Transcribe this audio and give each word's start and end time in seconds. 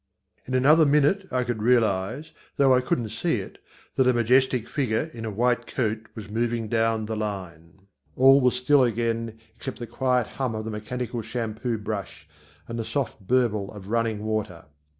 In 0.47 0.55
another 0.55 0.83
minute 0.83 1.27
I 1.31 1.43
could 1.43 1.61
realize, 1.61 2.31
though 2.57 2.73
I 2.73 2.81
couldn't 2.81 3.09
see 3.09 3.35
it, 3.35 3.59
that 3.97 4.07
a 4.07 4.13
majestic 4.15 4.67
figure 4.67 5.11
in 5.13 5.25
a 5.25 5.29
white 5.29 5.67
coat 5.67 6.07
was 6.15 6.27
moving 6.27 6.67
down 6.67 7.05
the 7.05 7.15
line. 7.15 7.85
All 8.15 8.41
was 8.41 8.55
still 8.55 8.83
again 8.83 9.37
except 9.55 9.77
the 9.77 9.85
quiet 9.85 10.25
hum 10.25 10.55
of 10.55 10.65
the 10.65 10.71
mechanical 10.71 11.21
shampoo 11.21 11.77
brush 11.77 12.27
and 12.67 12.79
the 12.79 12.83
soft 12.83 13.19
burble 13.27 13.71
of 13.71 13.89
running 13.89 14.23
water. 14.25 14.65